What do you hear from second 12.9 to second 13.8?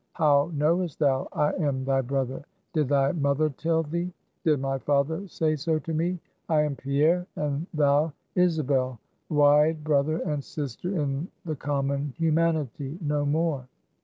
no more.